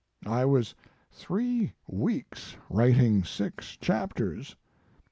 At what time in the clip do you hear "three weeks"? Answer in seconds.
1.11-2.57